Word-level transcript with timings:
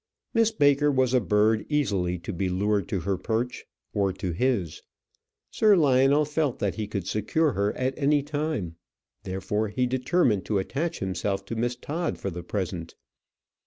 Miss 0.33 0.49
Baker 0.49 0.89
was 0.89 1.13
a 1.13 1.19
bird 1.21 1.63
easily 1.69 2.17
to 2.17 2.33
be 2.33 2.49
lured 2.49 2.87
to 2.89 3.01
her 3.01 3.17
perch, 3.19 3.65
or 3.93 4.11
to 4.11 4.31
his. 4.31 4.81
Sir 5.51 5.77
Lionel 5.77 6.25
felt 6.25 6.57
that 6.57 6.73
he 6.73 6.87
could 6.87 7.07
secure 7.07 7.51
her 7.51 7.71
at 7.77 7.93
any 7.99 8.23
time. 8.23 8.77
Therefore, 9.25 9.67
he 9.67 9.85
determined 9.85 10.43
to 10.45 10.57
attach 10.57 10.97
himself 11.01 11.45
to 11.45 11.55
Miss 11.55 11.75
Todd 11.75 12.17
for 12.17 12.31
the 12.31 12.41
present. 12.41 12.95